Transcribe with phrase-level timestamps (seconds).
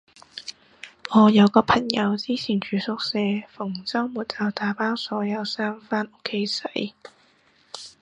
[1.11, 3.19] 我有個朋友以前住宿舍，
[3.49, 6.95] 逢周末就打包所有衫返屋企洗